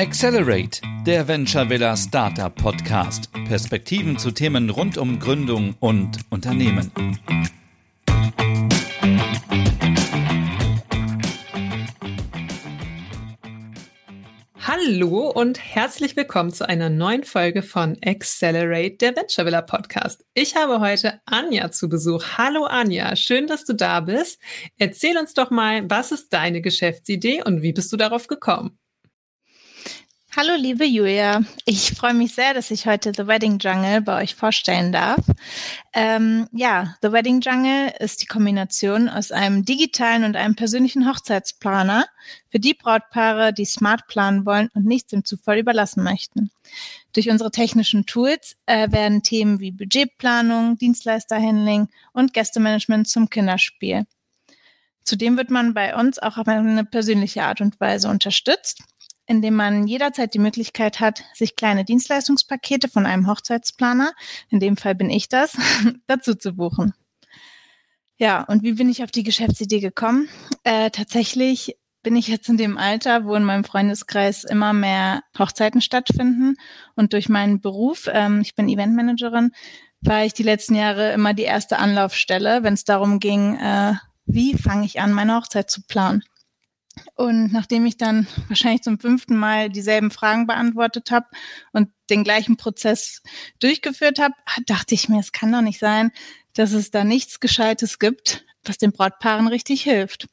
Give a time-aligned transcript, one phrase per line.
[0.00, 3.32] Accelerate, der Venture Villa Startup Podcast.
[3.48, 6.92] Perspektiven zu Themen rund um Gründung und Unternehmen.
[14.60, 20.24] Hallo und herzlich willkommen zu einer neuen Folge von Accelerate, der Venture Villa Podcast.
[20.32, 22.22] Ich habe heute Anja zu Besuch.
[22.38, 24.40] Hallo Anja, schön, dass du da bist.
[24.76, 28.78] Erzähl uns doch mal, was ist deine Geschäftsidee und wie bist du darauf gekommen?
[30.40, 34.36] Hallo liebe Julia, ich freue mich sehr, dass ich heute The Wedding Jungle bei euch
[34.36, 35.26] vorstellen darf.
[35.92, 42.06] Ähm, ja, The Wedding Jungle ist die Kombination aus einem digitalen und einem persönlichen Hochzeitsplaner
[42.52, 46.52] für die Brautpaare, die smart planen wollen und nichts dem Zufall überlassen möchten.
[47.14, 54.06] Durch unsere technischen Tools äh, werden Themen wie Budgetplanung, Dienstleisterhandling und Gästemanagement zum Kinderspiel.
[55.02, 58.84] Zudem wird man bei uns auch auf eine persönliche Art und Weise unterstützt
[59.28, 64.12] indem man jederzeit die Möglichkeit hat, sich kleine Dienstleistungspakete von einem Hochzeitsplaner,
[64.48, 65.56] in dem Fall bin ich das,
[66.06, 66.94] dazu zu buchen.
[68.16, 70.28] Ja, und wie bin ich auf die Geschäftsidee gekommen?
[70.64, 75.80] Äh, tatsächlich bin ich jetzt in dem Alter, wo in meinem Freundeskreis immer mehr Hochzeiten
[75.80, 76.56] stattfinden.
[76.96, 79.52] Und durch meinen Beruf, ähm, ich bin Eventmanagerin,
[80.00, 83.94] war ich die letzten Jahre immer die erste Anlaufstelle, wenn es darum ging, äh,
[84.26, 86.22] wie fange ich an, meine Hochzeit zu planen.
[87.14, 91.26] Und nachdem ich dann wahrscheinlich zum fünften Mal dieselben Fragen beantwortet habe
[91.72, 93.22] und den gleichen Prozess
[93.60, 94.34] durchgeführt habe,
[94.66, 96.10] dachte ich mir, es kann doch nicht sein,
[96.54, 100.26] dass es da nichts Gescheites gibt, was den Brautpaaren richtig hilft.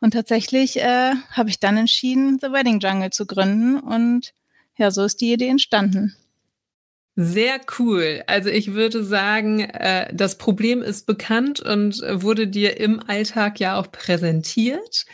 [0.00, 3.78] Und tatsächlich äh, habe ich dann entschieden, The Wedding Jungle zu gründen.
[3.78, 4.32] Und
[4.76, 6.16] ja, so ist die Idee entstanden.
[7.14, 8.22] Sehr cool.
[8.26, 13.78] Also ich würde sagen, äh, das Problem ist bekannt und wurde dir im Alltag ja
[13.78, 15.04] auch präsentiert.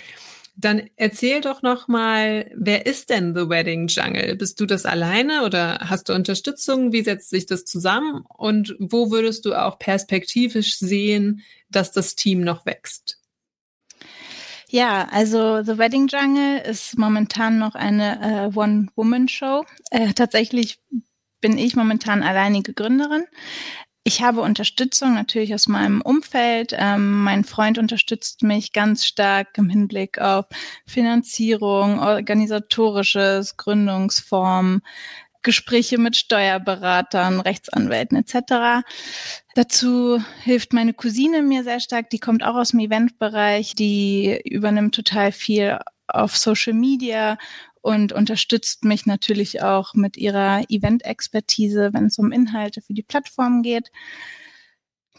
[0.61, 4.35] Dann erzähl doch noch mal, wer ist denn The Wedding Jungle?
[4.35, 6.93] Bist du das alleine oder hast du Unterstützung?
[6.93, 8.25] Wie setzt sich das zusammen?
[8.27, 13.21] Und wo würdest du auch perspektivisch sehen, dass das Team noch wächst?
[14.69, 19.65] Ja, also The Wedding Jungle ist momentan noch eine äh, One-Woman-Show.
[19.91, 20.81] Äh, tatsächlich
[21.41, 23.27] bin ich momentan alleinige Gründerin.
[24.09, 26.75] Ich habe Unterstützung natürlich aus meinem Umfeld.
[26.75, 30.47] Ähm, mein Freund unterstützt mich ganz stark im Hinblick auf
[30.87, 34.81] Finanzierung, organisatorisches, Gründungsform,
[35.43, 38.83] Gespräche mit Steuerberatern, Rechtsanwälten etc.
[39.55, 44.95] Dazu hilft meine Cousine mir sehr stark, die kommt auch aus dem Eventbereich, die übernimmt
[44.95, 47.37] total viel auf Social Media
[47.89, 53.63] und unterstützt mich natürlich auch mit ihrer Event-Expertise, wenn es um Inhalte für die Plattform
[53.63, 53.91] geht.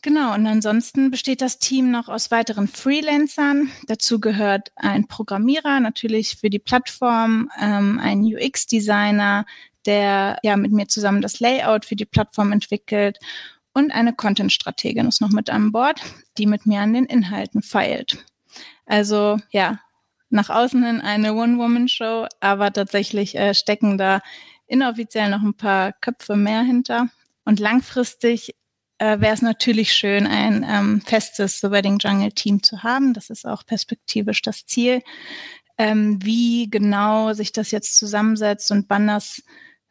[0.03, 3.72] Genau, und ansonsten besteht das Team noch aus weiteren Freelancern.
[3.88, 9.47] Dazu gehört ein Programmierer, natürlich für die Plattform, ähm, ein UX-Designer,
[9.88, 13.18] der ja mit mir zusammen das Layout für die Plattform entwickelt
[13.74, 16.00] und eine Content-Strategin ist noch mit an Bord,
[16.38, 18.25] die mit mir an den Inhalten feilt.
[18.85, 19.79] Also ja,
[20.29, 24.22] nach außen hin eine One-Woman-Show, aber tatsächlich äh, stecken da
[24.67, 27.07] inoffiziell noch ein paar Köpfe mehr hinter.
[27.45, 28.56] Und langfristig
[29.00, 33.13] äh, wäre es natürlich schön, ein ähm, festes The Wedding Jungle Team zu haben.
[33.13, 35.01] Das ist auch perspektivisch das Ziel.
[35.78, 39.41] Ähm, wie genau sich das jetzt zusammensetzt und wann das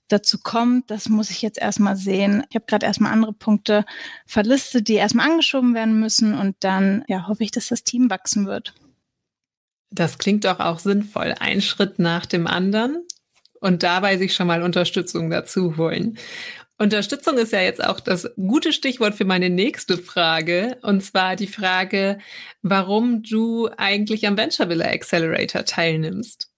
[0.09, 2.45] dazu kommt, das muss ich jetzt erstmal sehen.
[2.49, 3.85] Ich habe gerade erstmal andere Punkte
[4.27, 8.47] verlistet, die erstmal angeschoben werden müssen und dann ja, hoffe ich, dass das Team wachsen
[8.47, 8.75] wird.
[9.91, 11.35] Das klingt doch auch sinnvoll.
[11.39, 13.07] Ein Schritt nach dem anderen
[13.61, 16.19] und dabei sich schon mal Unterstützung dazu holen.
[16.79, 20.79] Unterstützung ist ja jetzt auch das gute Stichwort für meine nächste Frage.
[20.83, 22.19] Und zwar die Frage,
[22.63, 26.51] warum du eigentlich am Venture Villa Accelerator teilnimmst.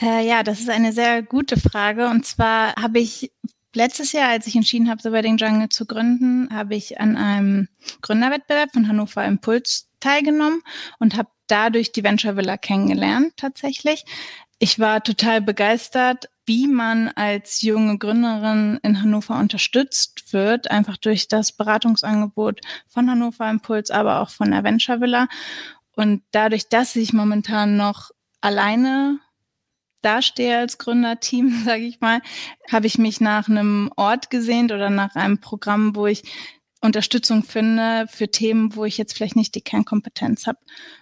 [0.00, 2.08] Äh, ja, das ist eine sehr gute Frage.
[2.08, 3.30] Und zwar habe ich
[3.74, 7.68] letztes Jahr, als ich entschieden habe, The Wedding Jungle zu gründen, habe ich an einem
[8.00, 10.62] Gründerwettbewerb von Hannover Impuls teilgenommen
[10.98, 14.06] und habe dadurch die Venture Villa kennengelernt tatsächlich.
[14.58, 21.28] Ich war total begeistert, wie man als junge Gründerin in Hannover unterstützt wird, einfach durch
[21.28, 25.28] das Beratungsangebot von Hannover Impuls, aber auch von der Venture Villa.
[25.94, 28.10] Und dadurch, dass ich momentan noch
[28.40, 29.20] alleine
[30.00, 32.22] dastehe als Gründerteam, sage ich mal,
[32.70, 36.22] habe ich mich nach einem Ort gesehnt oder nach einem Programm, wo ich
[36.82, 40.58] Unterstützung finde für Themen, wo ich jetzt vielleicht nicht die Kernkompetenz habe.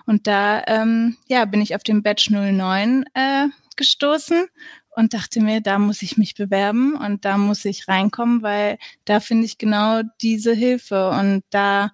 [0.06, 3.46] Und da ähm, ja, bin ich auf den Batch 09 äh,
[3.76, 4.46] gestoßen
[4.90, 9.20] und dachte mir, da muss ich mich bewerben und da muss ich reinkommen, weil da
[9.20, 11.92] finde ich genau diese Hilfe und da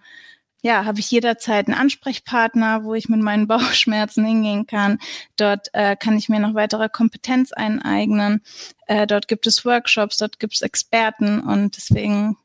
[0.63, 4.99] ja, habe ich jederzeit einen Ansprechpartner, wo ich mit meinen Bauchschmerzen hingehen kann.
[5.37, 8.43] Dort äh, kann ich mir noch weitere Kompetenz eineignen.
[8.87, 12.37] Äh, dort gibt es Workshops, dort gibt es Experten und deswegen,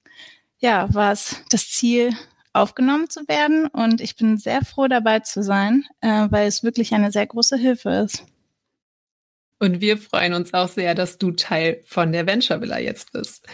[0.61, 2.15] ja, war es das Ziel,
[2.53, 3.67] aufgenommen zu werden.
[3.67, 7.57] Und ich bin sehr froh dabei zu sein, äh, weil es wirklich eine sehr große
[7.57, 8.23] Hilfe ist.
[9.59, 13.45] Und wir freuen uns auch sehr, dass du Teil von der Venture Villa jetzt bist.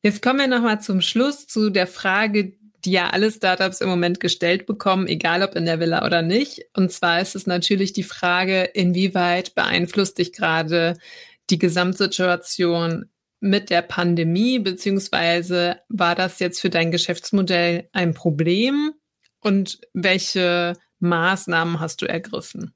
[0.00, 2.52] Jetzt kommen wir nochmal zum Schluss zu der Frage,
[2.84, 6.66] die ja alle Startups im Moment gestellt bekommen, egal ob in der Villa oder nicht.
[6.74, 10.96] Und zwar ist es natürlich die Frage, inwieweit beeinflusst dich gerade
[11.50, 13.06] die Gesamtsituation
[13.44, 18.92] mit der Pandemie, beziehungsweise war das jetzt für dein Geschäftsmodell ein Problem?
[19.40, 22.74] Und welche Maßnahmen hast du ergriffen?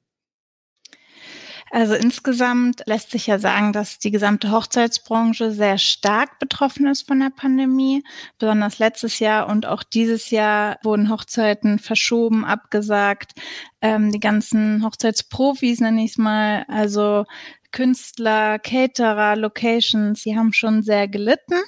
[1.71, 7.19] Also insgesamt lässt sich ja sagen, dass die gesamte Hochzeitsbranche sehr stark betroffen ist von
[7.19, 8.03] der Pandemie.
[8.39, 13.33] Besonders letztes Jahr und auch dieses Jahr wurden Hochzeiten verschoben, abgesagt.
[13.81, 17.25] Ähm, die ganzen Hochzeitsprofis nenne ich es mal, also
[17.71, 21.59] Künstler, Caterer, Locations, sie haben schon sehr gelitten,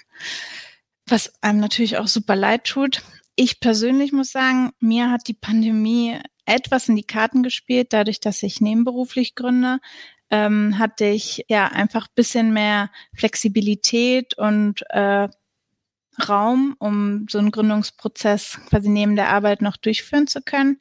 [1.07, 3.03] was einem natürlich auch super leid tut.
[3.35, 8.43] Ich persönlich muss sagen, mir hat die Pandemie etwas in die Karten gespielt, dadurch, dass
[8.43, 9.79] ich nebenberuflich gründe,
[10.29, 15.27] ähm, hatte ich ja einfach bisschen mehr Flexibilität und äh,
[16.27, 20.79] Raum, um so einen Gründungsprozess quasi neben der Arbeit noch durchführen zu können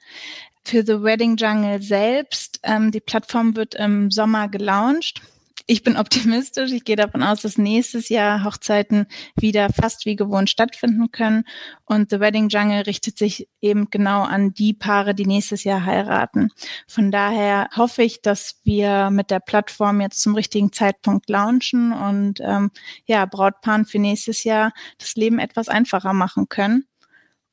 [0.64, 2.60] für The Wedding Jungle selbst.
[2.62, 5.20] Ähm, die Plattform wird im Sommer gelauncht.
[5.66, 6.72] Ich bin optimistisch.
[6.72, 11.44] Ich gehe davon aus, dass nächstes Jahr Hochzeiten wieder fast wie gewohnt stattfinden können.
[11.84, 16.50] Und The Wedding Jungle richtet sich eben genau an die Paare, die nächstes Jahr heiraten.
[16.88, 22.40] Von daher hoffe ich, dass wir mit der Plattform jetzt zum richtigen Zeitpunkt launchen und
[22.40, 22.72] ähm,
[23.06, 26.86] ja, Brautpaaren für nächstes Jahr das Leben etwas einfacher machen können.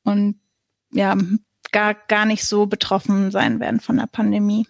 [0.02, 0.40] Und
[0.90, 1.14] ja,
[1.72, 4.66] gar, gar nicht so betroffen sein werden von der Pandemie.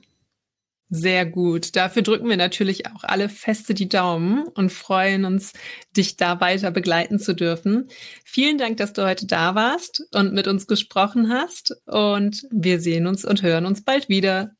[0.90, 1.76] Sehr gut.
[1.76, 5.52] Dafür drücken wir natürlich auch alle feste die Daumen und freuen uns,
[5.94, 7.88] dich da weiter begleiten zu dürfen.
[8.24, 11.76] Vielen Dank, dass du heute da warst und mit uns gesprochen hast.
[11.84, 14.52] Und wir sehen uns und hören uns bald wieder.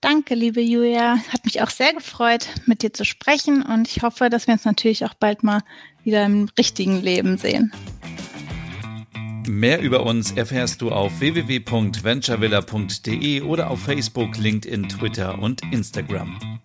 [0.00, 1.18] Danke, liebe Julia.
[1.28, 3.62] Hat mich auch sehr gefreut, mit dir zu sprechen.
[3.62, 5.60] Und ich hoffe, dass wir uns natürlich auch bald mal
[6.02, 7.70] wieder im richtigen Leben sehen.
[9.48, 16.59] Mehr über uns erfährst du auf www.venturevilla.de oder auf Facebook, LinkedIn, Twitter und Instagram.